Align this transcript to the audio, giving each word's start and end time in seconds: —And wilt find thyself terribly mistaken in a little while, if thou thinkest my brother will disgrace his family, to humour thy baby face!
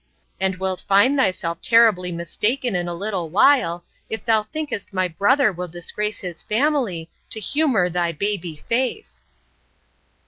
—And 0.39 0.55
wilt 0.55 0.83
find 0.87 1.15
thyself 1.15 1.61
terribly 1.61 2.11
mistaken 2.11 2.75
in 2.75 2.87
a 2.87 2.93
little 2.95 3.29
while, 3.29 3.83
if 4.09 4.25
thou 4.25 4.41
thinkest 4.41 4.91
my 4.91 5.07
brother 5.07 5.51
will 5.51 5.67
disgrace 5.67 6.21
his 6.21 6.41
family, 6.41 7.11
to 7.29 7.39
humour 7.39 7.87
thy 7.87 8.11
baby 8.11 8.55
face! 8.55 9.25